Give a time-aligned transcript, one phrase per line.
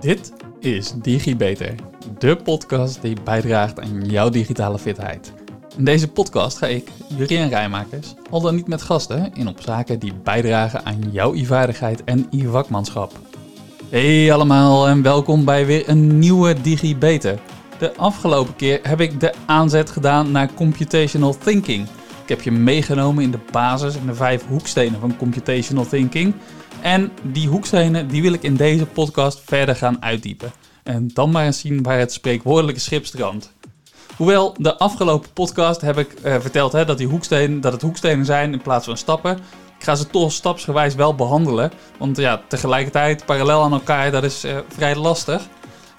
[0.00, 1.74] Dit is DigiBeter,
[2.18, 5.32] de podcast die bijdraagt aan jouw digitale fitheid.
[5.76, 9.98] In deze podcast ga ik, Jurien Rijmakers, al dan niet met gasten, in op zaken
[9.98, 13.12] die bijdragen aan jouw e-vaardigheid en e-vakmanschap.
[13.88, 17.40] Hey allemaal en welkom bij weer een nieuwe DigiBeter.
[17.78, 21.86] De afgelopen keer heb ik de aanzet gedaan naar computational thinking.
[22.22, 26.34] Ik heb je meegenomen in de basis en de vijf hoekstenen van computational thinking.
[26.80, 30.52] En die hoekstenen die wil ik in deze podcast verder gaan uitdiepen.
[30.82, 33.52] En dan maar eens zien waar het spreekwoordelijke schip strandt.
[34.16, 38.24] Hoewel de afgelopen podcast heb ik eh, verteld hè, dat, die hoekstenen, dat het hoekstenen
[38.24, 39.38] zijn in plaats van stappen.
[39.78, 41.72] Ik ga ze toch stapsgewijs wel behandelen.
[41.98, 45.42] Want ja, tegelijkertijd parallel aan elkaar, dat is eh, vrij lastig.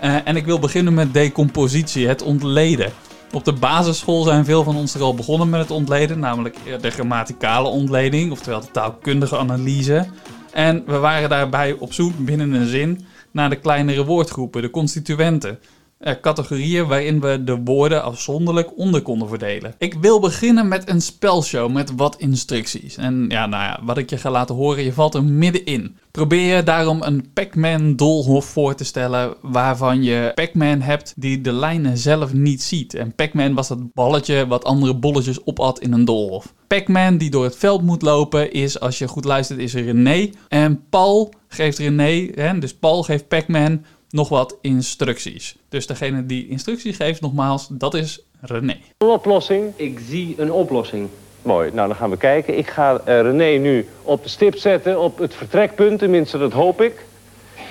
[0.04, 2.92] Uh, en ik wil beginnen met decompositie, het ontleden.
[3.32, 6.90] Op de basisschool zijn veel van ons er al begonnen met het ontleden, namelijk de
[6.90, 10.08] grammaticale ontleding, oftewel de taalkundige analyse.
[10.52, 15.60] En we waren daarbij op zoek binnen een zin naar de kleinere woordgroepen, de constituenten.
[16.04, 19.74] Uh, categorieën waarin we de woorden afzonderlijk onder konden verdelen.
[19.78, 22.98] Ik wil beginnen met een spelshow met wat instructies.
[22.98, 25.98] En ja, nou ja, wat ik je ga laten horen, je valt er middenin.
[26.12, 31.52] Probeer je daarom een Pac-Man doolhof voor te stellen waarvan je Pac-Man hebt die de
[31.52, 32.94] lijnen zelf niet ziet.
[32.94, 36.54] En Pac-Man was dat balletje wat andere bolletjes opat in een doolhof.
[36.68, 40.30] Pac-Man die door het veld moet lopen is, als je goed luistert, is René.
[40.48, 45.56] En Paul geeft René, hè, dus Paul geeft Pac-Man nog wat instructies.
[45.70, 48.78] Dus degene die instructies geeft, nogmaals, dat is René.
[48.98, 49.74] Een oplossing.
[49.76, 51.10] Ik zie een oplossing.
[51.42, 52.58] Mooi, nou dan gaan we kijken.
[52.58, 56.82] Ik ga uh, René nu op de stip zetten, op het vertrekpunt, tenminste dat hoop
[56.82, 57.06] ik.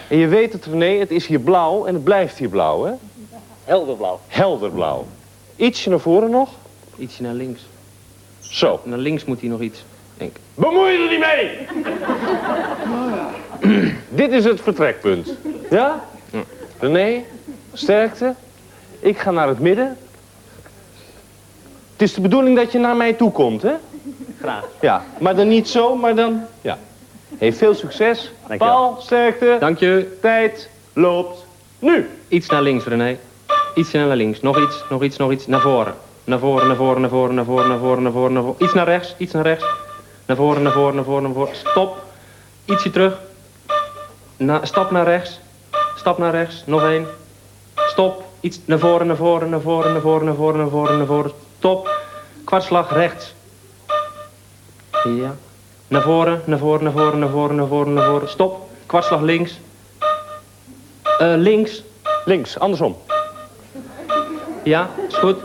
[0.08, 2.92] En je weet het René, het is hier blauw en het blijft hier blauw hè?
[3.64, 4.20] Helderblauw.
[4.26, 5.06] Helderblauw.
[5.56, 6.50] Ietsje naar voren nog.
[6.98, 7.62] Ietsje naar links.
[8.40, 8.80] Zo.
[8.84, 9.84] Naar links moet hij nog iets,
[10.16, 10.40] denk ik.
[10.54, 11.58] Bemoei je er niet mee!
[14.22, 15.34] Dit is het vertrekpunt.
[15.70, 16.04] Ja?
[16.80, 17.24] René,
[17.72, 18.34] sterkte.
[18.98, 19.96] Ik ga naar het midden.
[21.92, 23.72] Het is de bedoeling dat je naar mij toe komt, hè?
[24.40, 24.64] Graag.
[24.80, 26.42] Ja, maar dan niet zo, maar dan...
[26.60, 26.78] Ja.
[27.38, 28.32] Hey, veel succes.
[28.46, 28.74] Dankjewel.
[28.74, 29.56] Paul, sterkte.
[29.60, 30.18] Dank je.
[30.20, 31.44] Tijd loopt
[31.78, 32.08] nu.
[32.28, 33.16] Iets naar links, René.
[33.74, 34.40] Iets naar links.
[34.40, 35.46] Nog iets, nog iets, nog iets.
[35.46, 35.94] Naar voren.
[36.24, 38.64] Naar voren, naar voren, naar voren, naar voren, naar voren, naar voren, naar voren.
[38.64, 39.64] Iets naar rechts, iets naar rechts.
[40.26, 41.56] Naar voren, naar voren, naar voren, naar voren.
[41.56, 42.02] Stop.
[42.64, 43.20] Ietsje terug.
[44.36, 45.40] Na, stap naar rechts.
[45.96, 46.62] Stap naar rechts.
[46.66, 47.06] Nog één.
[47.74, 48.22] Stop.
[48.40, 51.32] Iets naar voren, naar voren, naar voren, naar voren, naar voren, naar voren, naar voren.
[51.58, 51.90] Stop.
[52.44, 53.34] Kwartslag rechts.
[55.04, 55.34] Ja.
[55.88, 58.28] Naar voren, naar voren, naar voren, naar voren, naar voren, naar voren.
[58.28, 58.68] Stop.
[58.86, 59.58] Kwartslag links.
[61.20, 61.82] Uh, links.
[62.24, 62.96] Links, andersom.
[64.64, 65.36] Ja, is goed.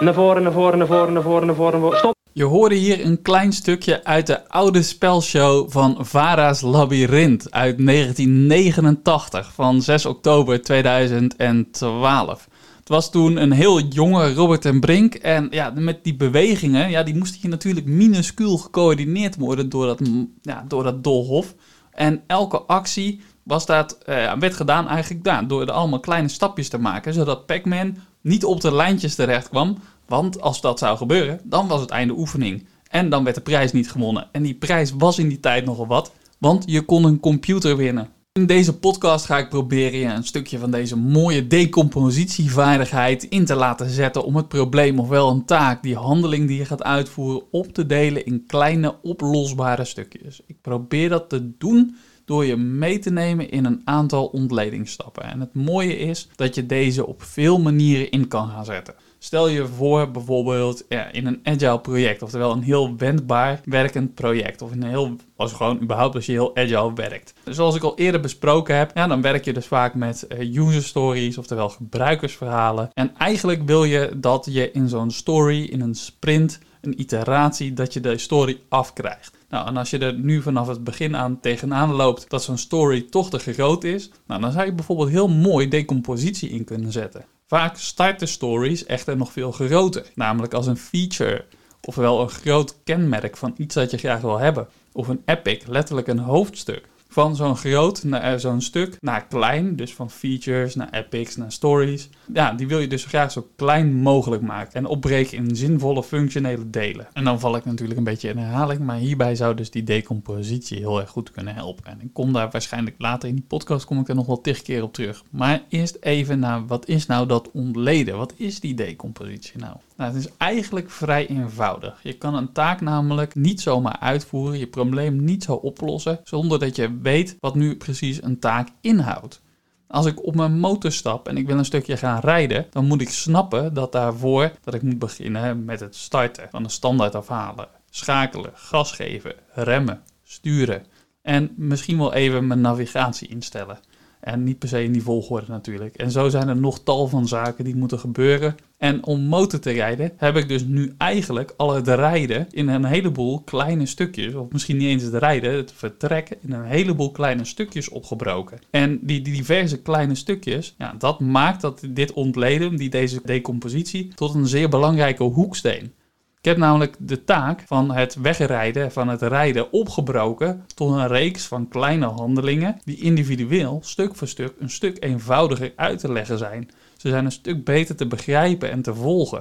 [0.00, 1.98] Naar voren, naar voren, naar voren, naar voren, naar voren, naar voren.
[1.98, 2.13] Stop.
[2.36, 9.52] Je hoorde hier een klein stukje uit de oude spelshow van Vara's Labyrinth uit 1989
[9.52, 12.48] van 6 oktober 2012.
[12.78, 17.02] Het was toen een heel jonge Robert en Brink en ja, met die bewegingen, ja,
[17.02, 20.00] die moesten hier natuurlijk minuscuul gecoördineerd worden door dat,
[20.42, 21.54] ja, door dat doolhof.
[21.90, 26.78] En elke actie was dat, uh, werd gedaan eigenlijk door er allemaal kleine stapjes te
[26.78, 31.68] maken, zodat Pac-Man niet op de lijntjes terecht kwam, want als dat zou gebeuren, dan
[31.68, 32.66] was het einde oefening.
[32.88, 34.28] En dan werd de prijs niet gewonnen.
[34.32, 38.08] En die prijs was in die tijd nogal wat, want je kon een computer winnen.
[38.38, 43.54] In deze podcast ga ik proberen je een stukje van deze mooie decompositievaardigheid in te
[43.54, 47.72] laten zetten om het probleem ofwel een taak, die handeling die je gaat uitvoeren, op
[47.72, 50.40] te delen in kleine oplosbare stukjes.
[50.46, 55.24] Ik probeer dat te doen door je mee te nemen in een aantal ontledingsstappen.
[55.24, 58.94] En het mooie is dat je deze op veel manieren in kan gaan zetten.
[59.24, 64.62] Stel je voor bijvoorbeeld ja, in een agile project, oftewel een heel wendbaar werkend project.
[64.62, 67.34] Of een heel, als gewoon überhaupt als je heel agile werkt.
[67.44, 70.82] Zoals ik al eerder besproken heb, ja, dan werk je dus vaak met uh, user
[70.82, 72.90] stories, oftewel gebruikersverhalen.
[72.94, 77.92] En eigenlijk wil je dat je in zo'n story, in een sprint, een iteratie, dat
[77.92, 79.36] je de story afkrijgt.
[79.48, 83.06] Nou, en als je er nu vanaf het begin aan tegenaan loopt dat zo'n story
[83.10, 87.24] toch te groot is, nou, dan zou je bijvoorbeeld heel mooi decompositie in kunnen zetten.
[87.54, 91.44] Vaak starten stories echter nog veel groter, namelijk als een feature,
[91.80, 96.06] ofwel een groot kenmerk van iets dat je graag wil hebben, of een epic, letterlijk
[96.06, 99.76] een hoofdstuk van zo'n groot naar zo'n stuk naar klein.
[99.76, 102.08] Dus van features naar epics naar stories.
[102.32, 104.74] Ja, die wil je dus graag zo klein mogelijk maken.
[104.74, 107.06] En opbreken in zinvolle functionele delen.
[107.12, 108.80] En dan val ik natuurlijk een beetje in herhaling.
[108.80, 111.84] Maar hierbij zou dus die decompositie heel erg goed kunnen helpen.
[111.84, 114.62] En ik kom daar waarschijnlijk later in die podcast kom ik er nog wel tig
[114.62, 115.22] keer op terug.
[115.30, 118.16] Maar eerst even naar wat is nou dat ontleden?
[118.16, 119.76] Wat is die decompositie nou?
[119.96, 122.00] Nou, het is eigenlijk vrij eenvoudig.
[122.02, 126.76] Je kan een taak namelijk niet zomaar uitvoeren, je probleem niet zo oplossen, zonder dat
[126.76, 129.42] je weet wat nu precies een taak inhoudt.
[129.86, 133.00] Als ik op mijn motor stap en ik wil een stukje gaan rijden, dan moet
[133.00, 137.68] ik snappen dat daarvoor dat ik moet beginnen met het starten van een standaard afhalen,
[137.90, 140.86] schakelen, gas geven, remmen, sturen
[141.24, 143.78] en misschien wel even mijn navigatie instellen.
[144.20, 145.96] En niet per se in die volgorde natuurlijk.
[145.96, 148.56] En zo zijn er nog tal van zaken die moeten gebeuren.
[148.84, 152.84] En om motor te rijden heb ik dus nu eigenlijk al het rijden in een
[152.84, 154.34] heleboel kleine stukjes.
[154.34, 158.58] Of misschien niet eens het rijden, het vertrekken in een heleboel kleine stukjes opgebroken.
[158.70, 164.08] En die, die diverse kleine stukjes, ja, dat maakt dat dit ontleden, die deze decompositie,
[164.14, 165.92] tot een zeer belangrijke hoeksteen.
[166.38, 171.46] Ik heb namelijk de taak van het wegrijden, van het rijden opgebroken tot een reeks
[171.46, 176.70] van kleine handelingen die individueel, stuk voor stuk, een stuk eenvoudiger uit te leggen zijn.
[177.04, 179.38] Ze zijn een stuk beter te begrijpen en te volgen.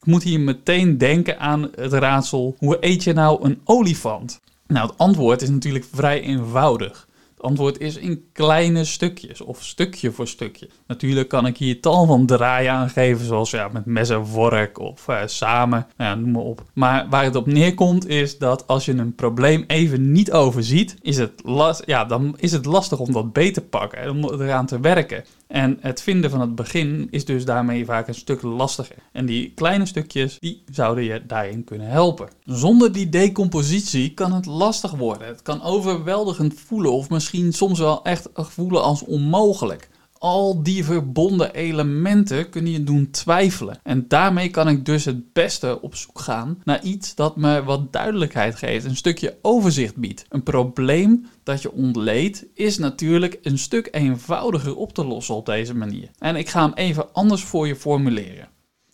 [0.00, 4.40] Ik moet hier meteen denken aan het raadsel: hoe eet je nou een olifant?
[4.66, 7.07] Nou, het antwoord is natuurlijk vrij eenvoudig.
[7.38, 10.68] Het antwoord is in kleine stukjes of stukje voor stukje.
[10.86, 14.24] Natuurlijk kan ik hier tal van draaien aangeven, zoals ja, met mes en
[14.78, 16.64] of uh, samen, nou ja, noem maar op.
[16.72, 21.16] Maar waar het op neerkomt is dat als je een probleem even niet overziet, is
[21.16, 21.32] het,
[21.84, 25.24] ja, dan is het lastig om dat beter te pakken en om eraan te werken.
[25.46, 28.96] En het vinden van het begin is dus daarmee vaak een stuk lastiger.
[29.12, 32.28] En die kleine stukjes, die zouden je daarin kunnen helpen.
[32.44, 35.26] Zonder die decompositie kan het lastig worden.
[35.26, 39.88] Het kan overweldigend voelen of misschien soms wel echt voelen als onmogelijk
[40.18, 43.80] al die verbonden elementen kunnen je doen twijfelen.
[43.82, 47.92] En daarmee kan ik dus het beste op zoek gaan naar iets dat me wat
[47.92, 50.24] duidelijkheid geeft, een stukje overzicht biedt.
[50.28, 55.74] Een probleem dat je ontleedt is natuurlijk een stuk eenvoudiger op te lossen op deze
[55.74, 56.10] manier.
[56.18, 58.48] En ik ga hem even anders voor je formuleren.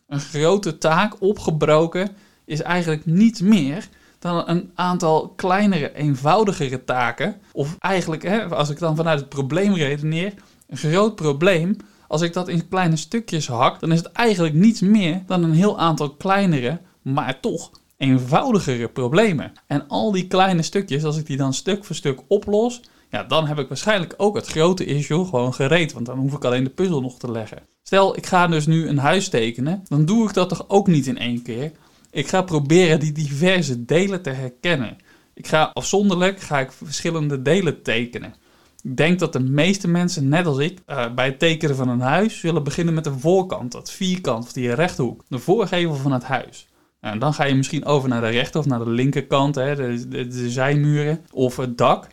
[0.06, 2.10] Een grote taak opgebroken
[2.44, 3.88] is eigenlijk niets meer
[4.24, 7.36] dan een aantal kleinere, eenvoudigere taken.
[7.52, 10.34] Of eigenlijk, hè, als ik dan vanuit het probleem redeneer,
[10.68, 11.76] een groot probleem.
[12.08, 15.52] Als ik dat in kleine stukjes hak, dan is het eigenlijk niets meer dan een
[15.52, 19.52] heel aantal kleinere, maar toch eenvoudigere problemen.
[19.66, 22.80] En al die kleine stukjes, als ik die dan stuk voor stuk oplos,
[23.10, 26.44] ja, dan heb ik waarschijnlijk ook het grote issue gewoon gereed, want dan hoef ik
[26.44, 27.62] alleen de puzzel nog te leggen.
[27.82, 31.06] Stel, ik ga dus nu een huis tekenen, dan doe ik dat toch ook niet
[31.06, 31.72] in één keer.
[32.14, 34.96] Ik ga proberen die diverse delen te herkennen.
[35.34, 38.34] Ik ga afzonderlijk ga ik verschillende delen tekenen.
[38.82, 42.00] Ik denk dat de meeste mensen, net als ik, uh, bij het tekenen van een
[42.00, 46.24] huis zullen beginnen met de voorkant, dat vierkant of die rechthoek, de voorgevel van het
[46.24, 46.68] huis.
[47.00, 49.76] Nou, en dan ga je misschien over naar de rechter of naar de linkerkant, hè,
[49.76, 52.06] de, de, de zijmuren of het dak.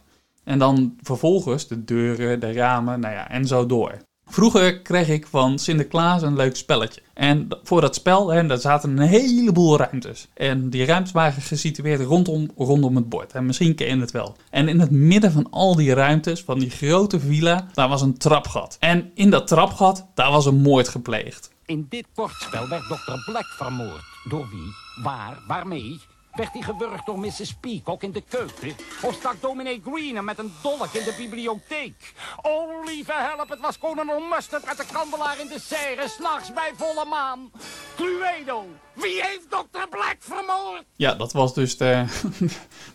[0.44, 3.98] En dan vervolgens de deuren, de ramen, nou ja, en zo door.
[4.32, 7.02] Vroeger kreeg ik van Sinterklaas een leuk spelletje.
[7.14, 10.28] En voor dat spel, hè, daar zaten een heleboel ruimtes.
[10.34, 13.32] En die ruimtes waren gesitueerd rondom, rondom het bord.
[13.32, 14.36] En misschien ken je het wel.
[14.50, 18.18] En in het midden van al die ruimtes, van die grote villa, daar was een
[18.18, 18.78] trapgat.
[18.80, 21.52] En in dat trapgat, daar was een moord gepleegd.
[21.66, 23.32] In dit kortspel werd Dr.
[23.32, 24.04] Black vermoord.
[24.30, 25.04] Door wie?
[25.04, 25.38] Waar?
[25.48, 26.00] Waarmee?
[26.36, 27.54] Werd hij gewurgd door Mrs.
[27.60, 28.76] Peacock in de keuken?
[29.02, 32.14] Of stak dominee Greener met een dolk in de bibliotheek?
[32.42, 36.72] Oh, lieve help, het was kolonel Mustard met de kandelaar in de serre, s'nachts bij
[36.76, 37.52] volle maan.
[37.96, 39.88] Cluedo, wie heeft Dr.
[39.90, 40.84] Black vermoord?
[40.96, 42.06] Ja, dat was dus de,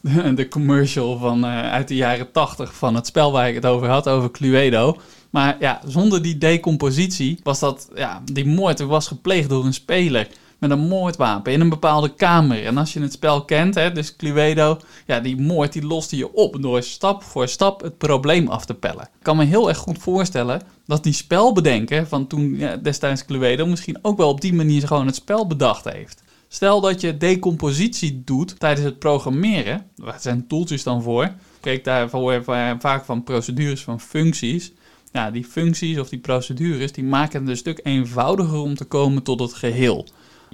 [0.35, 3.89] de, commercial van, uh, uit de jaren tachtig van het spel waar ik het over
[3.89, 4.97] had, over Cluedo.
[5.31, 10.29] Maar ja, zonder die decompositie was dat, ja, die moord was gepleegd door een speler
[10.59, 12.65] met een moordwapen in een bepaalde kamer.
[12.65, 16.35] En als je het spel kent, hè, dus Cluedo, ja, die moord die loste je
[16.35, 19.03] op door stap voor stap het probleem af te pellen.
[19.03, 23.67] Ik kan me heel erg goed voorstellen dat die spelbedenker van toen ja, destijds Cluedo
[23.67, 26.25] misschien ook wel op die manier gewoon het spel bedacht heeft.
[26.49, 31.33] Stel dat je decompositie doet tijdens het programmeren, waar zijn tooltjes dan voor?
[31.61, 32.45] Kijk daarvoor
[32.79, 34.73] vaak van procedures, van functies.
[35.13, 39.23] Ja, die functies of die procedures, die maken het een stuk eenvoudiger om te komen
[39.23, 40.07] tot het geheel.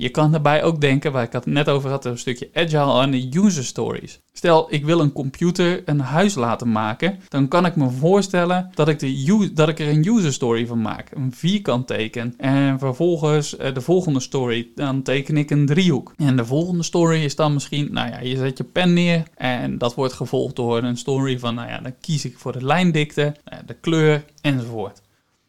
[0.03, 3.41] Je kan daarbij ook denken, waar ik het net over had, een stukje agile de
[3.41, 4.21] user stories.
[4.33, 8.89] Stel, ik wil een computer een huis laten maken, dan kan ik me voorstellen dat
[8.89, 11.11] ik, de, dat ik er een user story van maak.
[11.15, 12.35] Een vierkant teken.
[12.37, 16.13] En vervolgens uh, de volgende story, dan teken ik een driehoek.
[16.17, 19.79] En de volgende story is dan misschien, nou ja, je zet je pen neer en
[19.79, 23.23] dat wordt gevolgd door een story van, nou ja, dan kies ik voor de lijndikte,
[23.53, 25.03] uh, de kleur enzovoort.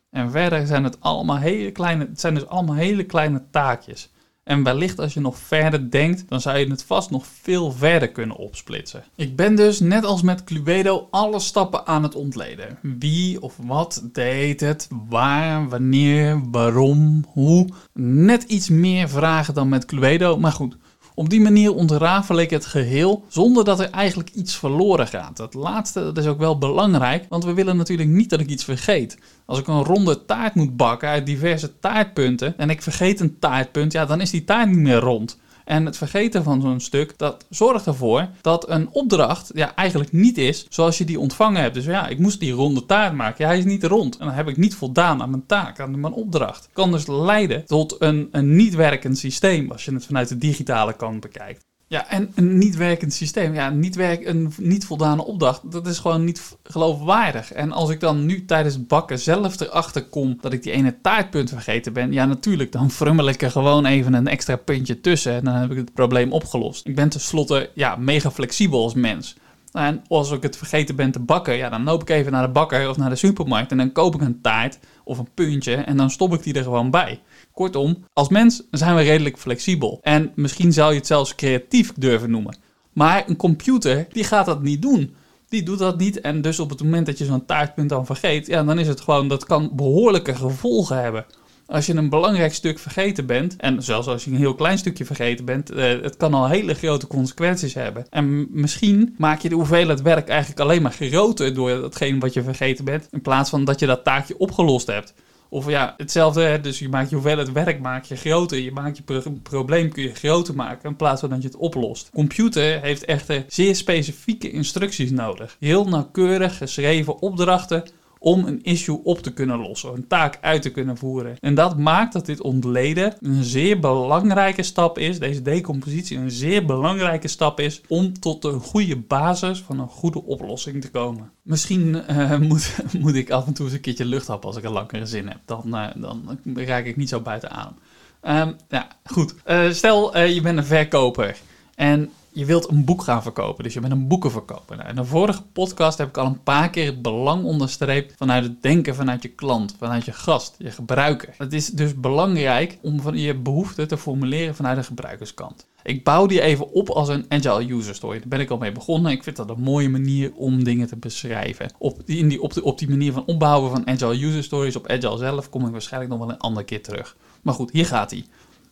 [0.09, 4.11] En verder zijn het allemaal hele kleine, het zijn dus allemaal hele kleine taakjes.
[4.43, 8.11] En wellicht als je nog verder denkt, dan zou je het vast nog veel verder
[8.11, 9.03] kunnen opsplitsen.
[9.15, 12.77] Ik ben dus net als met Cluedo alle stappen aan het ontleden.
[12.81, 17.67] Wie of wat deed het, waar, wanneer, waarom, hoe.
[17.93, 20.77] Net iets meer vragen dan met Cluedo, maar goed.
[21.15, 25.37] Op die manier ontrafel ik het geheel zonder dat er eigenlijk iets verloren gaat.
[25.37, 28.63] Dat laatste dat is ook wel belangrijk, want we willen natuurlijk niet dat ik iets
[28.63, 29.17] vergeet.
[29.45, 33.91] Als ik een ronde taart moet bakken uit diverse taartpunten en ik vergeet een taartpunt,
[33.91, 35.37] ja, dan is die taart niet meer rond.
[35.65, 40.37] En het vergeten van zo'n stuk, dat zorgt ervoor dat een opdracht ja, eigenlijk niet
[40.37, 41.73] is zoals je die ontvangen hebt.
[41.73, 43.43] Dus ja, ik moest die ronde taart maken.
[43.43, 44.17] Ja, hij is niet rond.
[44.17, 46.69] En dan heb ik niet voldaan aan mijn taak, aan mijn opdracht.
[46.73, 50.93] Kan dus leiden tot een, een niet werkend systeem als je het vanuit de digitale
[50.93, 51.65] kant bekijkt.
[51.93, 55.99] Ja, en een niet werkend systeem, ja, niet werk, een niet voldane opdracht, dat is
[55.99, 57.51] gewoon niet geloofwaardig.
[57.51, 61.49] En als ik dan nu tijdens bakken zelf erachter kom dat ik die ene taartpunt
[61.49, 65.43] vergeten ben, ja, natuurlijk, dan frummel ik er gewoon even een extra puntje tussen en
[65.43, 66.87] dan heb ik het probleem opgelost.
[66.87, 69.35] Ik ben tenslotte, ja, mega flexibel als mens.
[69.73, 72.51] En als ik het vergeten ben te bakken, ja, dan loop ik even naar de
[72.51, 75.97] bakker of naar de supermarkt en dan koop ik een taart of een puntje en
[75.97, 77.21] dan stop ik die er gewoon bij.
[77.51, 79.99] Kortom, als mens zijn we redelijk flexibel.
[80.01, 82.57] En misschien zou je het zelfs creatief durven noemen.
[82.93, 85.15] Maar een computer, die gaat dat niet doen.
[85.49, 86.21] Die doet dat niet.
[86.21, 89.01] En dus op het moment dat je zo'n taartpunt dan vergeet, ja, dan is het
[89.01, 91.25] gewoon, dat kan behoorlijke gevolgen hebben.
[91.65, 95.05] Als je een belangrijk stuk vergeten bent, en zelfs als je een heel klein stukje
[95.05, 98.05] vergeten bent, eh, het kan al hele grote consequenties hebben.
[98.09, 102.43] En misschien maak je de hoeveelheid werk eigenlijk alleen maar groter door datgene wat je
[102.43, 105.13] vergeten bent, in plaats van dat je dat taakje opgelost hebt.
[105.49, 108.57] Of ja, hetzelfde, dus je maakt je hoeveelheid werk maak je groter.
[108.59, 111.57] Je maakt je pro- probleem kun je groter maken in plaats van dat je het
[111.57, 112.09] oplost.
[112.13, 115.55] Computer heeft echter zeer specifieke instructies nodig.
[115.59, 117.83] Heel nauwkeurig geschreven opdrachten
[118.23, 121.35] om een issue op te kunnen lossen, een taak uit te kunnen voeren.
[121.39, 126.65] En dat maakt dat dit ontleden een zeer belangrijke stap is, deze decompositie een zeer
[126.65, 131.31] belangrijke stap is om tot een goede basis van een goede oplossing te komen.
[131.41, 134.63] Misschien eh, moet, moet ik af en toe eens een keertje lucht happen als ik
[134.63, 137.75] een langere zin heb, dan, eh, dan raak ik niet zo buiten adem.
[138.21, 139.35] Ehm, ja, goed.
[139.43, 141.37] Eh, stel, je bent een verkoper
[141.75, 143.63] en je wilt een boek gaan verkopen.
[143.63, 144.77] Dus je bent een boekenverkoper.
[144.77, 148.43] Nou, in de vorige podcast heb ik al een paar keer het belang onderstreept vanuit
[148.43, 151.33] het denken vanuit je klant, vanuit je gast, je gebruiker.
[151.37, 155.65] Het is dus belangrijk om van je behoeften te formuleren vanuit de gebruikerskant.
[155.83, 158.19] Ik bouw die even op als een agile user story.
[158.19, 159.11] Daar ben ik al mee begonnen.
[159.11, 161.71] Ik vind dat een mooie manier om dingen te beschrijven.
[161.77, 164.87] Op die, in die, op, op die manier van opbouwen van agile user stories op
[164.87, 167.15] agile zelf kom ik waarschijnlijk nog wel een andere keer terug.
[167.41, 168.25] Maar goed, hier gaat hij.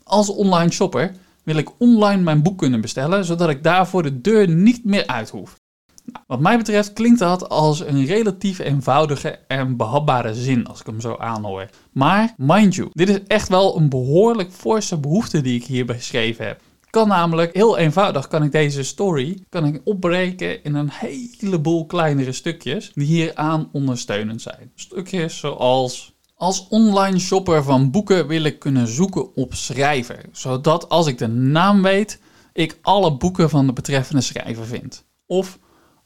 [0.04, 4.50] Als online shopper wil ik online mijn boek kunnen bestellen, zodat ik daarvoor de deur
[4.50, 5.60] niet meer uit hoef.
[6.06, 10.86] Nou, wat mij betreft klinkt dat als een relatief eenvoudige en behapbare zin als ik
[10.86, 11.70] hem zo aanhoor.
[11.92, 16.46] Maar mind you, dit is echt wel een behoorlijk forse behoefte die ik hier beschreven
[16.46, 16.62] heb.
[16.90, 22.32] Kan namelijk heel eenvoudig kan ik deze story kan ik opbreken in een heleboel kleinere
[22.32, 24.72] stukjes die hieraan ondersteunend zijn.
[24.76, 31.08] Stukjes zoals als online shopper van boeken wil ik kunnen zoeken op schrijver, zodat als
[31.08, 32.22] ik de naam weet,
[32.54, 35.06] ik alle boeken van de betreffende schrijver vind.
[35.26, 35.60] Of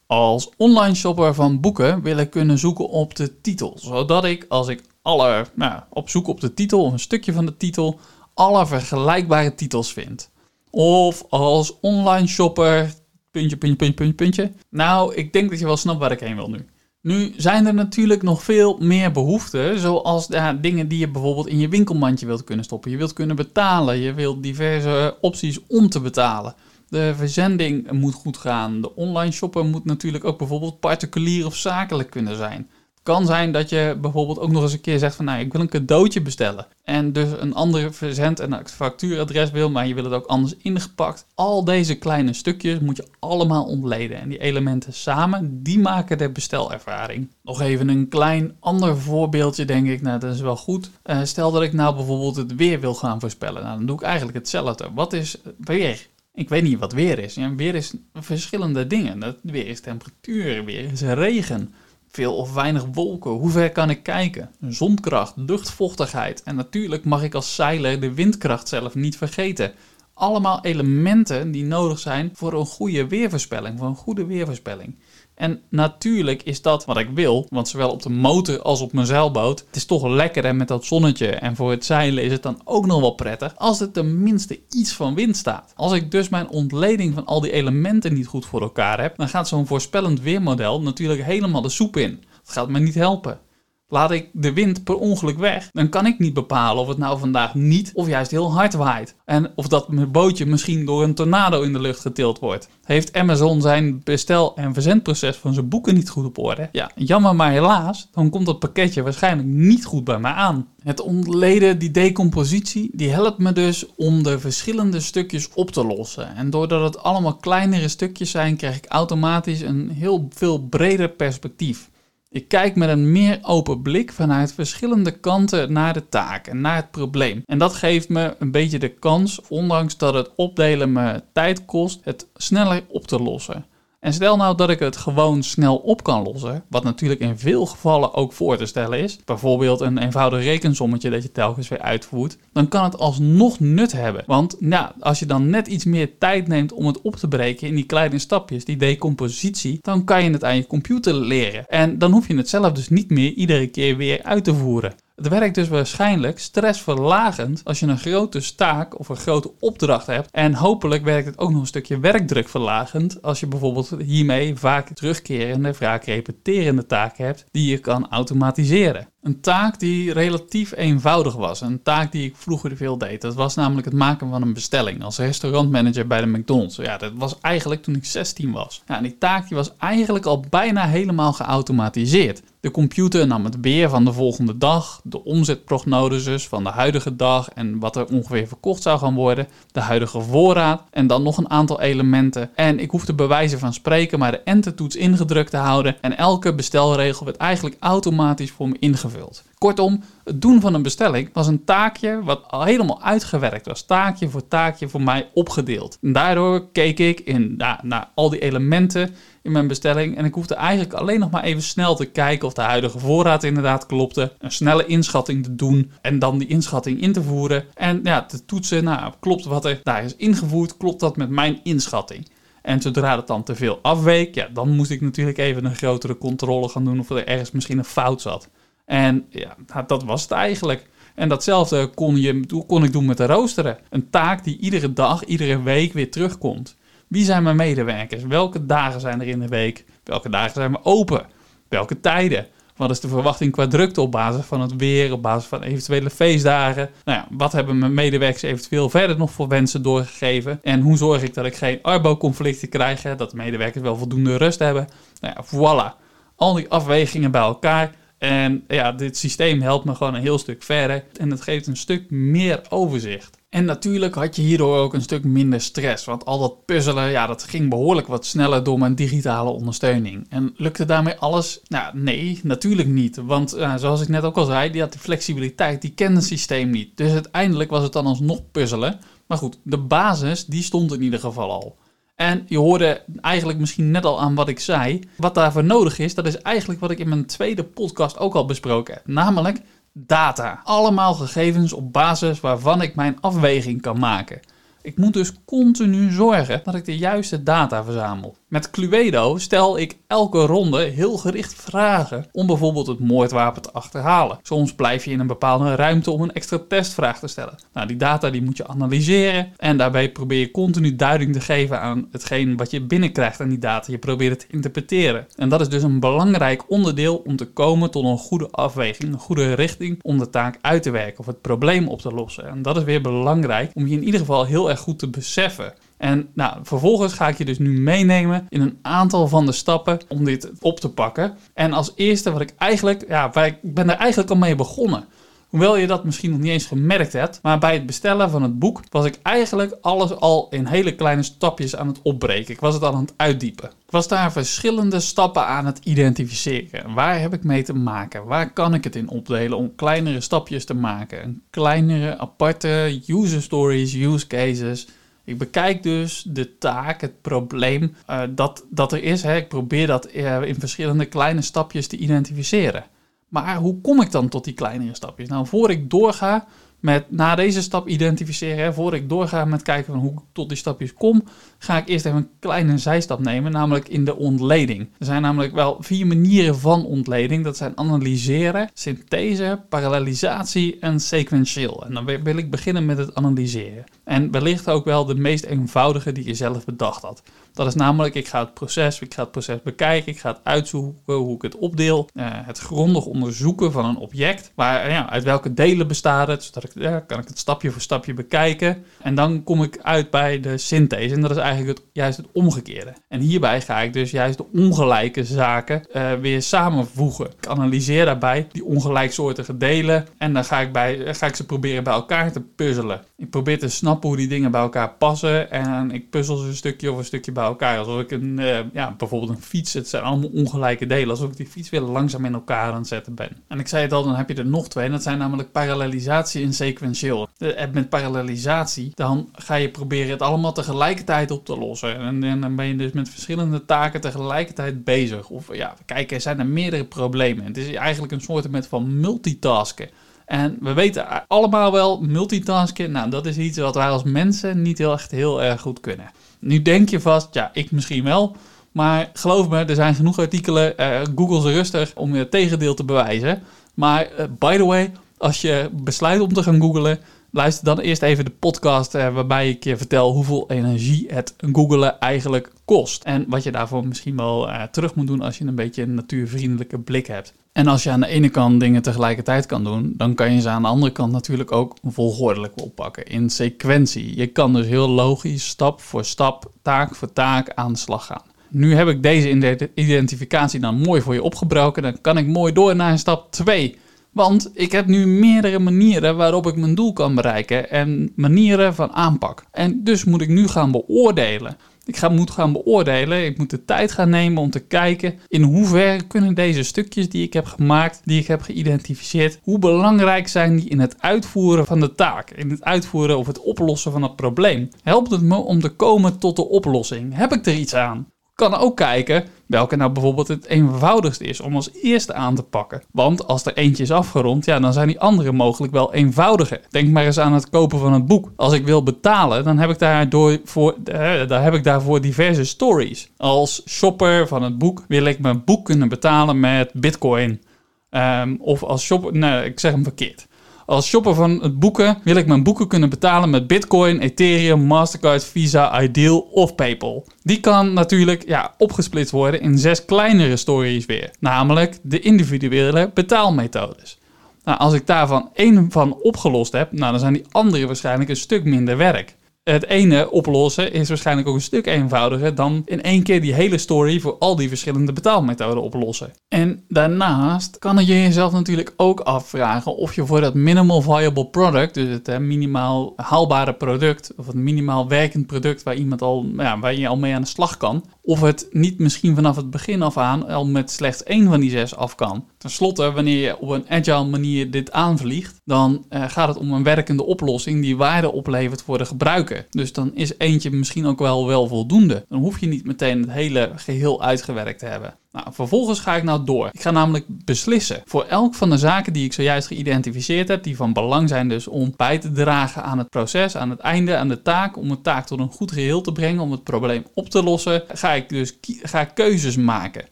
[0.06, 4.68] als online shopper van boeken wil ik kunnen zoeken op de titel, zodat ik als
[4.68, 8.00] ik alle, nou, op zoek op de titel of een stukje van de titel,
[8.34, 10.30] alle vergelijkbare titels vind.
[10.70, 12.94] Of als online shopper,
[13.32, 14.52] puntje, puntje, puntje, puntje.
[14.70, 16.66] Nou, ik denk dat je wel snapt waar ik heen wil nu.
[17.06, 20.28] Nu zijn er natuurlijk nog veel meer behoeften, zoals
[20.62, 22.92] dingen die je bijvoorbeeld in je winkelmandje wilt kunnen stoppen.
[22.92, 26.56] Je wilt kunnen betalen, je wilt diverse opties om te betalen.
[26.90, 28.82] De verzending moet goed gaan.
[28.82, 32.70] De online shopper moet natuurlijk ook bijvoorbeeld particulier of zakelijk kunnen zijn.
[33.06, 35.62] Kan zijn dat je bijvoorbeeld ook nog eens een keer zegt van nou, ik wil
[35.62, 36.68] een cadeautje bestellen.
[36.84, 41.26] En dus een andere verzend- en factuuradres wil, maar je wil het ook anders ingepakt.
[41.34, 44.20] Al deze kleine stukjes moet je allemaal ontleden.
[44.20, 47.30] En die elementen samen, die maken de bestelervaring.
[47.42, 50.02] Nog even een klein ander voorbeeldje, denk ik.
[50.02, 50.90] Nou, dat is wel goed.
[51.06, 53.64] Uh, stel dat ik nou bijvoorbeeld het weer wil gaan voorspellen.
[53.64, 54.88] Nou, dan doe ik eigenlijk hetzelfde.
[54.94, 56.08] Wat is weer?
[56.34, 57.36] Ik weet niet wat weer is.
[57.36, 59.20] Ja, weer is verschillende dingen.
[59.20, 61.74] Dat weer is temperatuur, weer is regen
[62.16, 67.34] veel of weinig wolken, hoe ver kan ik kijken, zonkracht, luchtvochtigheid en natuurlijk mag ik
[67.34, 69.74] als zeiler de windkracht zelf niet vergeten.
[70.14, 74.96] Allemaal elementen die nodig zijn voor een goede weervoorspelling, voor een goede weervoorspelling.
[75.36, 79.06] En natuurlijk is dat wat ik wil, want zowel op de motor als op mijn
[79.06, 82.62] zeilboot, het is toch lekkerder met dat zonnetje en voor het zeilen is het dan
[82.64, 85.74] ook nog wel prettig als er tenminste iets van wind staat.
[85.76, 89.30] Als ik dus mijn ontleding van al die elementen niet goed voor elkaar heb, dan
[89.30, 92.24] gaat zo'n voorspellend weermodel natuurlijk helemaal de soep in.
[92.44, 93.40] Dat gaat me niet helpen.
[93.88, 97.20] Laat ik de wind per ongeluk weg, dan kan ik niet bepalen of het nou
[97.20, 99.16] vandaag niet of juist heel hard waait.
[99.26, 102.70] En of dat mijn bootje misschien door een tornado in de lucht getild wordt.
[102.84, 106.70] Heeft Amazon zijn bestel- en verzendproces van zijn boeken niet goed op orde?
[106.72, 110.68] Ja, jammer maar helaas, dan komt dat pakketje waarschijnlijk niet goed bij mij aan.
[110.84, 116.36] Het ontleden, die decompositie, die helpt me dus om de verschillende stukjes op te lossen.
[116.36, 121.90] En doordat het allemaal kleinere stukjes zijn, krijg ik automatisch een heel veel breder perspectief.
[122.36, 126.76] Ik kijk met een meer open blik vanuit verschillende kanten naar de taak en naar
[126.76, 127.44] het probleem.
[127.46, 132.00] En dat geeft me een beetje de kans, ondanks dat het opdelen me tijd kost,
[132.04, 133.66] het sneller op te lossen.
[134.06, 137.66] En stel nou dat ik het gewoon snel op kan lossen, wat natuurlijk in veel
[137.66, 142.38] gevallen ook voor te stellen is, bijvoorbeeld een eenvoudig rekensommetje dat je telkens weer uitvoert,
[142.52, 144.24] dan kan het alsnog nut hebben.
[144.26, 147.68] Want nou, als je dan net iets meer tijd neemt om het op te breken
[147.68, 151.68] in die kleine stapjes, die decompositie, dan kan je het aan je computer leren.
[151.68, 154.94] En dan hoef je het zelf dus niet meer iedere keer weer uit te voeren.
[155.16, 160.30] Het werkt dus waarschijnlijk stressverlagend als je een grote taak of een grote opdracht hebt.
[160.32, 165.74] En hopelijk werkt het ook nog een stukje werkdrukverlagend als je bijvoorbeeld hiermee vaak terugkerende,
[165.74, 169.08] vaak repeterende taken hebt die je kan automatiseren.
[169.22, 171.62] Een taak die relatief eenvoudig was.
[171.62, 173.22] Een taak die ik vroeger veel deed.
[173.22, 176.76] Dat was namelijk het maken van een bestelling als restaurantmanager bij de McDonald's.
[176.76, 178.82] Ja, dat was eigenlijk toen ik 16 was.
[178.86, 182.42] En die taak die was eigenlijk al bijna helemaal geautomatiseerd.
[182.66, 187.50] De computer nam het beheer van de volgende dag, de omzetprognoses van de huidige dag
[187.50, 191.50] en wat er ongeveer verkocht zou gaan worden, de huidige voorraad en dan nog een
[191.50, 192.50] aantal elementen.
[192.56, 196.56] En ik hoefde bij wijze van spreken maar de enter-toets ingedrukt te houden en elke
[196.56, 199.44] bestelregel werd eigenlijk automatisch voor me ingevuld.
[199.58, 203.86] Kortom, het doen van een bestelling was een taakje wat al helemaal uitgewerkt was.
[203.86, 205.98] Taakje voor taakje voor mij opgedeeld.
[206.02, 210.18] En daardoor keek ik in, naar, naar al die elementen in mijn bestelling.
[210.18, 213.44] En ik hoefde eigenlijk alleen nog maar even snel te kijken of de huidige voorraad
[213.44, 214.34] inderdaad klopte.
[214.40, 217.64] Een snelle inschatting te doen en dan die inschatting in te voeren.
[217.74, 221.60] En ja, te toetsen, nou, klopt wat er daar is ingevoerd, klopt dat met mijn
[221.64, 222.28] inschatting?
[222.62, 226.18] En zodra het dan te veel afweek, ja, dan moest ik natuurlijk even een grotere
[226.18, 228.50] controle gaan doen of er ergens misschien een fout zat.
[228.86, 230.88] En ja, nou, dat was het eigenlijk.
[231.16, 233.78] En datzelfde kon, je, kon ik doen met de roosteren.
[233.90, 236.76] Een taak die iedere dag, iedere week weer terugkomt.
[237.08, 238.24] Wie zijn mijn medewerkers?
[238.24, 239.86] Welke dagen zijn er in de week?
[240.04, 241.26] Welke dagen zijn we open?
[241.70, 242.48] Welke tijden?
[242.76, 246.10] Wat is de verwachting qua drukte op basis van het weer, op basis van eventuele
[246.10, 246.90] feestdagen?
[247.04, 250.60] Nou ja, wat hebben mijn medewerkers eventueel verder nog voor wensen doorgegeven?
[250.64, 254.60] En hoe zorg ik dat ik geen arbo-conflicten krijg, dat de medewerkers wel voldoende rust
[254.60, 254.88] hebben?
[255.22, 256.04] Nou ja, voilà.
[256.36, 260.64] Al die afwegingen bij elkaar en ja, dit systeem helpt me gewoon een heel stuk
[260.64, 263.35] verder en het geeft een stuk meer overzicht.
[263.50, 267.28] En natuurlijk had je hierdoor ook een stuk minder stress, want al dat puzzelen, ja,
[267.28, 270.26] dat ging behoorlijk wat sneller door mijn digitale ondersteuning.
[270.30, 271.60] En lukte daarmee alles?
[271.68, 275.02] Nou, nee, natuurlijk niet, want uh, zoals ik net ook al zei, die had die
[275.02, 276.98] flexibiliteit, die kende het systeem niet.
[276.98, 279.00] Dus uiteindelijk was het dan alsnog puzzelen.
[279.28, 281.78] Maar goed, de basis, die stond in ieder geval al.
[282.16, 285.00] En je hoorde eigenlijk misschien net al aan wat ik zei.
[285.18, 288.46] Wat daarvoor nodig is, dat is eigenlijk wat ik in mijn tweede podcast ook al
[288.46, 289.08] besproken heb.
[289.08, 289.62] Namelijk
[289.98, 290.62] data.
[290.64, 294.40] Allemaal gegevens op basis waarvan ik mijn afweging kan maken.
[294.82, 298.36] Ik moet dus continu zorgen dat ik de juiste data verzamel.
[298.56, 304.40] Met Cluedo stel ik elke ronde heel gericht vragen om bijvoorbeeld het moordwapen te achterhalen.
[304.42, 307.56] Soms blijf je in een bepaalde ruimte om een extra testvraag te stellen.
[307.74, 311.82] Nou, die data die moet je analyseren en daarbij probeer je continu duiding te geven
[311.82, 313.92] aan hetgeen wat je binnenkrijgt aan die data.
[313.92, 315.28] Je probeert het te interpreteren.
[315.36, 319.20] En dat is dus een belangrijk onderdeel om te komen tot een goede afweging, een
[319.20, 322.48] goede richting om de taak uit te werken of het probleem op te lossen.
[322.48, 325.74] En dat is weer belangrijk om je in ieder geval heel erg goed te beseffen.
[325.98, 330.00] En nou, vervolgens ga ik je dus nu meenemen in een aantal van de stappen
[330.08, 331.38] om dit op te pakken.
[331.54, 335.06] En als eerste wat ik eigenlijk, ja, ik ben er eigenlijk al mee begonnen.
[335.50, 338.60] Hoewel je dat misschien nog niet eens gemerkt hebt, maar bij het bestellen van het
[338.60, 342.54] boek was ik eigenlijk alles al in hele kleine stapjes aan het opbreken.
[342.54, 343.70] Ik was het al aan het uitdiepen.
[343.70, 346.94] Ik was daar verschillende stappen aan het identificeren.
[346.94, 348.26] Waar heb ik mee te maken?
[348.26, 351.42] Waar kan ik het in opdelen om kleinere stapjes te maken?
[351.50, 354.88] Kleinere, aparte user stories, use cases
[355.26, 359.24] ik bekijk dus de taak, het probleem uh, dat, dat er is.
[359.24, 359.36] Hè.
[359.36, 362.84] Ik probeer dat uh, in verschillende kleine stapjes te identificeren.
[363.28, 365.30] Maar hoe kom ik dan tot die kleinere stapjes?
[365.30, 366.48] Nou, voor ik doorga
[366.86, 370.58] met na deze stap identificeren, voor ik doorga met kijken van hoe ik tot die
[370.58, 371.24] stapjes kom,
[371.58, 374.90] ga ik eerst even een kleine zijstap nemen, namelijk in de ontleding.
[375.00, 377.44] Er zijn namelijk wel vier manieren van ontleding.
[377.44, 381.86] Dat zijn analyseren, synthese, parallelisatie en sequentieel.
[381.86, 383.84] En dan wil ik beginnen met het analyseren.
[384.04, 387.24] En wellicht ook wel de meest eenvoudige die je zelf bedacht had.
[387.56, 390.40] Dat is namelijk, ik ga het proces, ik ga het proces bekijken, ik ga het
[390.44, 395.24] uitzoeken hoe ik het opdeel, uh, het grondig onderzoeken van een object, waar, ja, uit
[395.24, 398.84] welke delen bestaat het, zodat ik, ja, kan ik het stapje voor stapje bekijken.
[399.02, 402.28] En dan kom ik uit bij de synthese en dat is eigenlijk het, juist het
[402.34, 402.94] omgekeerde.
[403.08, 407.26] En hierbij ga ik dus juist de ongelijke zaken uh, weer samenvoegen.
[407.26, 411.84] Ik analyseer daarbij die ongelijksoortige delen en dan ga ik, bij, ga ik ze proberen
[411.84, 413.02] bij elkaar te puzzelen.
[413.18, 416.56] Ik probeer te snappen hoe die dingen bij elkaar passen en ik puzzel ze een
[416.56, 417.78] stukje of een stukje bij elkaar.
[417.78, 421.38] Alsof ik een, uh, ja, bijvoorbeeld een fiets, het zijn allemaal ongelijke delen, alsof ik
[421.38, 423.30] die fiets weer langzaam in elkaar aan het zetten ben.
[423.48, 425.52] En ik zei het al, dan heb je er nog twee en dat zijn namelijk
[425.52, 427.28] parallelisatie en sequentieel.
[427.38, 431.98] En met parallelisatie, dan ga je proberen het allemaal tegelijkertijd op te lossen.
[431.98, 435.30] En, en dan ben je dus met verschillende taken tegelijkertijd bezig.
[435.30, 437.46] Of ja, kijken, zijn er meerdere problemen.
[437.46, 439.90] Het is eigenlijk een soort van multitasken.
[440.26, 444.78] En we weten allemaal wel, multitasken, nou dat is iets wat wij als mensen niet
[444.78, 446.12] heel echt heel erg goed kunnen.
[446.46, 448.36] Nu denk je vast, ja, ik misschien wel.
[448.72, 450.74] Maar geloof me, er zijn genoeg artikelen.
[450.80, 453.44] Uh, Google ze rustig om je tegendeel te bewijzen.
[453.74, 457.00] Maar uh, by the way, als je besluit om te gaan googlen,
[457.32, 462.00] luister dan eerst even de podcast uh, waarbij ik je vertel hoeveel energie het googelen
[462.00, 463.04] eigenlijk kost.
[463.04, 466.80] En wat je daarvoor misschien wel terug moet doen als je een beetje een natuurvriendelijke
[466.80, 467.34] blik hebt.
[467.56, 470.50] En als je aan de ene kant dingen tegelijkertijd kan doen, dan kan je ze
[470.50, 474.18] aan de andere kant natuurlijk ook volgordelijk oppakken in sequentie.
[474.18, 478.22] Je kan dus heel logisch stap voor stap, taak voor taak aan de slag gaan.
[478.50, 479.30] Nu heb ik deze
[479.74, 481.84] identificatie dan mooi voor je opgebroken.
[481.84, 483.78] Dan kan ik mooi door naar stap 2.
[484.12, 488.92] Want ik heb nu meerdere manieren waarop ik mijn doel kan bereiken en manieren van
[488.94, 489.46] aanpak.
[489.52, 491.58] En dus moet ik nu gaan beoordelen.
[491.86, 495.42] Ik ga, moet gaan beoordelen, ik moet de tijd gaan nemen om te kijken in
[495.42, 500.56] hoeverre kunnen deze stukjes die ik heb gemaakt, die ik heb geïdentificeerd, hoe belangrijk zijn
[500.56, 504.16] die in het uitvoeren van de taak, in het uitvoeren of het oplossen van het
[504.16, 504.70] probleem.
[504.84, 507.16] Helpt het me om te komen tot de oplossing?
[507.16, 508.14] Heb ik er iets aan?
[508.36, 512.84] Kan ook kijken welke nou bijvoorbeeld het eenvoudigst is om als eerste aan te pakken.
[512.92, 516.62] Want als er eentje is afgerond, ja, dan zijn die andere mogelijk wel eenvoudiger.
[516.70, 518.32] Denk maar eens aan het kopen van het boek.
[518.36, 523.12] Als ik wil betalen, dan heb ik, voor, eh, heb ik daarvoor diverse stories.
[523.18, 527.42] Als shopper van het boek wil ik mijn boek kunnen betalen met bitcoin.
[527.90, 530.28] Um, of als shopper, nee, ik zeg hem verkeerd.
[530.66, 535.24] Als shopper van het boeken wil ik mijn boeken kunnen betalen met Bitcoin, Ethereum, Mastercard,
[535.24, 537.08] Visa, Ideal of PayPal.
[537.24, 544.00] Die kan natuurlijk ja, opgesplitst worden in zes kleinere stories weer, namelijk de individuele betaalmethodes.
[544.44, 548.16] Nou, als ik daarvan één van opgelost heb, nou, dan zijn die andere waarschijnlijk een
[548.16, 549.16] stuk minder werk
[549.52, 553.58] het ene oplossen is waarschijnlijk ook een stuk eenvoudiger dan in één keer die hele
[553.58, 556.14] story voor al die verschillende betaalmethoden oplossen.
[556.28, 561.74] En daarnaast kan je jezelf natuurlijk ook afvragen of je voor dat minimal viable product,
[561.74, 566.76] dus het minimaal haalbare product of het minimaal werkend product waar iemand al, ja, waar
[566.76, 569.98] je al mee aan de slag kan, of het niet misschien vanaf het begin af
[569.98, 572.26] aan al met slechts één van die zes af kan.
[572.38, 576.54] Ten slotte, wanneer je op een agile manier dit aanvliegt, dan uh, gaat het om
[576.54, 579.48] een werkende oplossing die waarde oplevert voor de gebruiker.
[579.50, 582.06] Dus dan is eentje misschien ook wel, wel voldoende.
[582.10, 584.96] Dan hoef je niet meteen het hele geheel uitgewerkt te hebben.
[585.16, 586.50] Nou, vervolgens ga ik nou door.
[586.52, 590.56] Ik ga namelijk beslissen voor elk van de zaken die ik zojuist geïdentificeerd heb, die
[590.56, 594.08] van belang zijn dus om bij te dragen aan het proces, aan het einde, aan
[594.08, 597.10] de taak, om een taak tot een goed geheel te brengen, om het probleem op
[597.10, 599.86] te lossen, ga ik dus ga keuzes maken.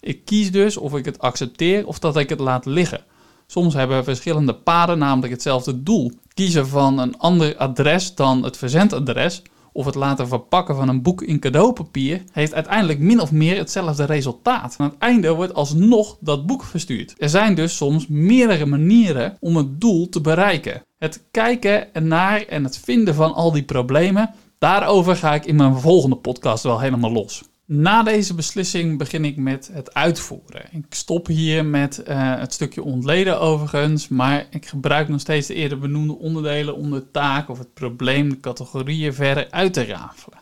[0.00, 3.04] Ik kies dus of ik het accepteer of dat ik het laat liggen.
[3.46, 6.12] Soms hebben verschillende paden namelijk hetzelfde doel.
[6.34, 11.22] Kiezen van een ander adres dan het verzendadres of het laten verpakken van een boek
[11.22, 14.74] in cadeaupapier heeft uiteindelijk min of meer hetzelfde resultaat.
[14.78, 17.14] Aan het einde wordt alsnog dat boek verstuurd.
[17.18, 20.82] Er zijn dus soms meerdere manieren om het doel te bereiken.
[20.98, 25.76] Het kijken naar en het vinden van al die problemen, daarover ga ik in mijn
[25.76, 27.42] volgende podcast wel helemaal los.
[27.66, 30.68] Na deze beslissing begin ik met het uitvoeren.
[30.70, 35.54] Ik stop hier met uh, het stukje ontleden overigens, maar ik gebruik nog steeds de
[35.54, 40.38] eerder benoemde onderdelen om de taak of het probleem, de categorieën verder uit te rafelen.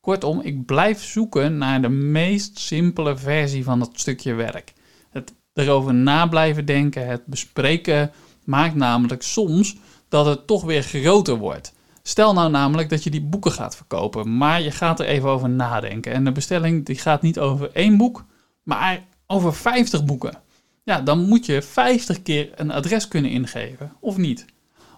[0.00, 4.72] Kortom, ik blijf zoeken naar de meest simpele versie van dat stukje werk.
[5.10, 8.12] Het erover na blijven denken, het bespreken,
[8.44, 9.76] maakt namelijk soms
[10.08, 11.72] dat het toch weer groter wordt.
[12.02, 15.48] Stel nou namelijk dat je die boeken gaat verkopen, maar je gaat er even over
[15.48, 16.12] nadenken.
[16.12, 18.24] En de bestelling die gaat niet over één boek,
[18.62, 20.38] maar over 50 boeken.
[20.84, 24.44] Ja, dan moet je 50 keer een adres kunnen ingeven, of niet?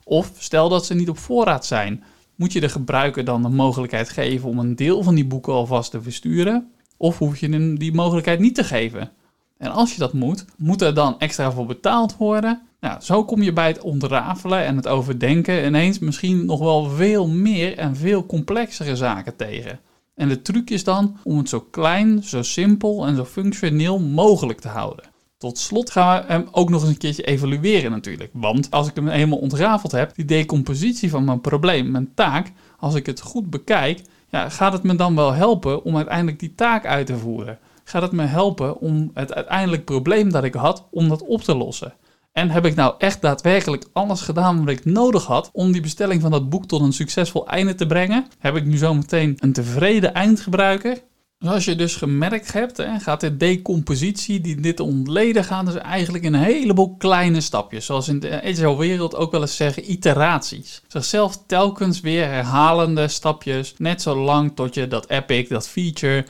[0.05, 4.09] Of stel dat ze niet op voorraad zijn, moet je de gebruiker dan de mogelijkheid
[4.09, 6.73] geven om een deel van die boeken alvast te versturen?
[6.97, 9.13] Of hoef je hem die mogelijkheid niet te geven?
[9.59, 12.63] En als je dat moet, moet er dan extra voor betaald worden?
[12.81, 17.29] Nou, zo kom je bij het ontrafelen en het overdenken ineens misschien nog wel veel
[17.29, 19.81] meer en veel complexere zaken tegen.
[20.15, 24.61] En de truc is dan om het zo klein, zo simpel en zo functioneel mogelijk
[24.61, 25.05] te houden.
[25.39, 28.31] Tot slot gaan we hem ook nog eens een keertje evalueren natuurlijk.
[28.33, 32.95] Want als ik hem helemaal ontrafeld heb, die decompositie van mijn probleem, mijn taak, als
[32.95, 36.87] ik het goed bekijk, ja, gaat het me dan wel helpen om uiteindelijk die taak
[36.87, 37.59] uit te voeren?
[37.85, 41.57] Gaat het me helpen om het uiteindelijk probleem dat ik had, om dat op te
[41.57, 41.95] lossen?
[42.33, 46.21] En heb ik nou echt daadwerkelijk alles gedaan wat ik nodig had om die bestelling
[46.21, 48.27] van dat boek tot een succesvol einde te brengen?
[48.39, 50.99] Heb ik nu zometeen een tevreden eindgebruiker?
[51.45, 56.35] Zoals je dus gemerkt hebt, gaat de decompositie die dit ontleden gaat dus eigenlijk in
[56.35, 57.87] een heleboel kleine stapjes.
[57.87, 60.83] Zoals in de agile wereld ook wel eens zeggen, iteraties.
[60.89, 66.25] Zichzelf telkens weer herhalende stapjes, net zo lang tot je dat epic, dat feature,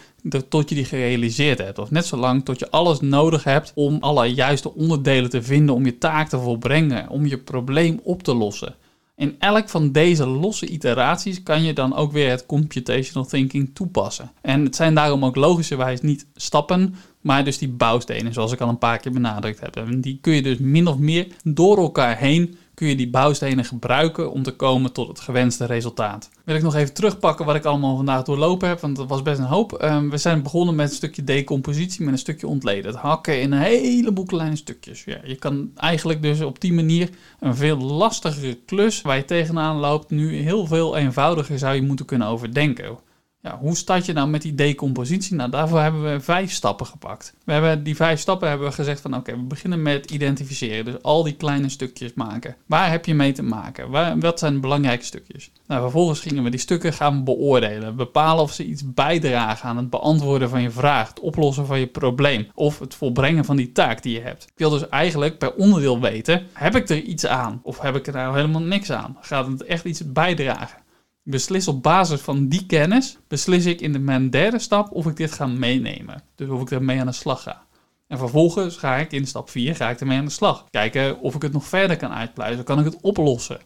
[0.49, 1.79] tot je die gerealiseerd hebt.
[1.79, 5.75] Of net zo lang tot je alles nodig hebt om alle juiste onderdelen te vinden
[5.75, 8.75] om je taak te volbrengen, om je probleem op te lossen.
[9.17, 14.31] In elk van deze losse iteraties kan je dan ook weer het computational thinking toepassen.
[14.41, 18.69] En het zijn daarom ook logischerwijs niet stappen, maar dus die bouwstenen, zoals ik al
[18.69, 19.77] een paar keer benadrukt heb.
[19.77, 23.65] En die kun je dus min of meer door elkaar heen kun je die bouwstenen
[23.65, 26.31] gebruiken om te komen tot het gewenste resultaat.
[26.45, 29.39] Wil ik nog even terugpakken wat ik allemaal vandaag doorlopen heb, want dat was best
[29.39, 29.73] een hoop.
[29.73, 32.91] Ehm, we zijn begonnen met een stukje decompositie, met een stukje ontleden.
[32.91, 35.05] Het hakken in een heleboel kleine stukjes.
[35.05, 37.09] Ja, je kan eigenlijk dus op die manier
[37.41, 42.07] een veel lastigere klus waar je tegenaan loopt, nu heel veel eenvoudiger zou je moeten
[42.07, 42.99] kunnen overdenken.
[43.45, 45.37] Ja, hoe start je nou met die decompositie?
[45.37, 47.35] Nou, daarvoor hebben we vijf stappen gepakt.
[47.45, 50.85] We hebben die vijf stappen hebben we gezegd van oké, we beginnen met identificeren.
[50.85, 52.57] Dus al die kleine stukjes maken.
[52.67, 53.91] Waar heb je mee te maken?
[53.91, 55.51] Waar, wat zijn de belangrijke stukjes?
[55.67, 57.97] Nou, vervolgens gingen we die stukken gaan beoordelen.
[57.97, 61.87] Bepalen of ze iets bijdragen aan het beantwoorden van je vraag, het oplossen van je
[61.87, 64.43] probleem of het volbrengen van die taak die je hebt.
[64.43, 67.61] Ik wil dus eigenlijk per onderdeel weten, heb ik er iets aan?
[67.63, 69.17] Of heb ik er nou helemaal niks aan?
[69.21, 70.84] Gaat het echt iets bijdragen?
[71.25, 75.17] Beslis op basis van die kennis, beslis ik in de mijn derde stap of ik
[75.17, 76.23] dit ga meenemen.
[76.35, 77.63] Dus of ik ermee aan de slag ga.
[78.07, 80.65] En vervolgens ga ik in stap 4 ga ik ermee aan de slag.
[80.71, 82.65] Kijken of ik het nog verder kan uitpluizen.
[82.65, 83.61] Kan ik het oplossen?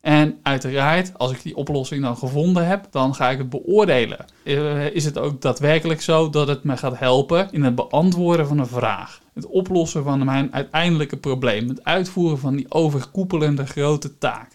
[0.00, 4.24] En uiteraard, als ik die oplossing dan gevonden heb, dan ga ik het beoordelen.
[4.44, 8.58] Eh, is het ook daadwerkelijk zo dat het me gaat helpen in het beantwoorden van
[8.58, 9.20] een vraag?
[9.34, 11.68] Het oplossen van mijn uiteindelijke probleem.
[11.68, 14.48] Het uitvoeren van die overkoepelende grote taak.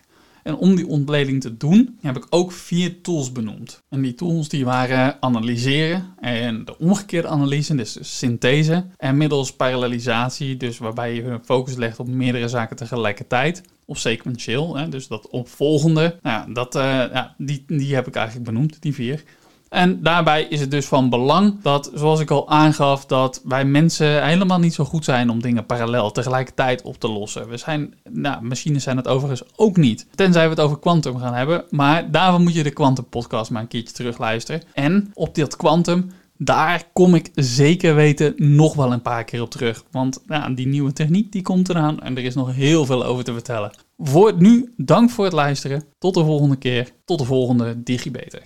[0.47, 3.83] En om die ontleding te doen, heb ik ook vier tools benoemd.
[3.89, 8.85] En die tools die waren analyseren en de omgekeerde analyse, dus synthese.
[8.97, 13.61] En middels parallelisatie, dus waarbij je focus legt op meerdere zaken tegelijkertijd.
[13.85, 16.19] Of sequentieel, hè, dus dat opvolgende.
[16.21, 19.23] Nou, dat, uh, ja, die, die heb ik eigenlijk benoemd, die vier.
[19.69, 24.25] En daarbij is het dus van belang dat, zoals ik al aangaf, dat wij mensen
[24.25, 27.49] helemaal niet zo goed zijn om dingen parallel tegelijkertijd op te lossen.
[27.49, 30.07] We zijn, nou, machines zijn het overigens ook niet.
[30.15, 31.63] Tenzij we het over kwantum gaan hebben.
[31.69, 34.61] Maar daarvoor moet je de Quantum podcast maar een keertje terugluisteren.
[34.73, 39.49] En op dat kwantum, daar kom ik zeker weten nog wel een paar keer op
[39.49, 39.83] terug.
[39.91, 43.23] Want nou, die nieuwe techniek die komt eraan en er is nog heel veel over
[43.23, 43.71] te vertellen.
[43.97, 45.83] Voor nu, dank voor het luisteren.
[45.97, 46.91] Tot de volgende keer.
[47.05, 48.41] Tot de volgende DigiBeter.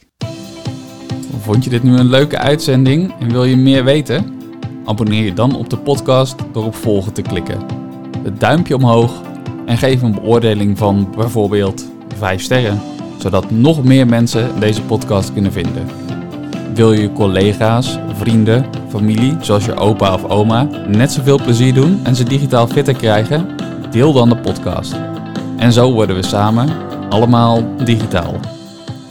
[1.39, 4.39] Vond je dit nu een leuke uitzending en wil je meer weten?
[4.85, 7.59] Abonneer je dan op de podcast door op volgen te klikken.
[8.23, 9.21] Het duimpje omhoog
[9.65, 11.85] en geef een beoordeling van bijvoorbeeld
[12.17, 12.81] 5 sterren,
[13.17, 15.85] zodat nog meer mensen deze podcast kunnen vinden.
[16.73, 22.15] Wil je collega's, vrienden, familie, zoals je opa of oma, net zoveel plezier doen en
[22.15, 23.47] ze digitaal fitter krijgen?
[23.91, 24.95] Deel dan de podcast.
[25.57, 26.69] En zo worden we samen
[27.09, 28.60] allemaal digitaal.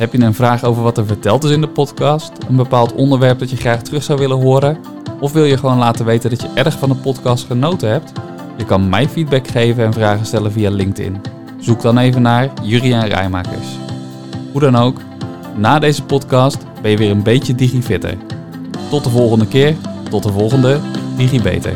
[0.00, 2.32] Heb je een vraag over wat er verteld is in de podcast?
[2.48, 4.78] Een bepaald onderwerp dat je graag terug zou willen horen?
[5.20, 8.12] Of wil je gewoon laten weten dat je erg van de podcast genoten hebt?
[8.56, 11.20] Je kan mij feedback geven en vragen stellen via LinkedIn.
[11.58, 13.78] Zoek dan even naar Juriaan Rijmakers.
[14.52, 14.96] Hoe dan ook,
[15.56, 18.16] na deze podcast ben je weer een beetje digifitter.
[18.90, 19.76] Tot de volgende keer,
[20.10, 20.80] tot de volgende
[21.16, 21.74] DigiBeter.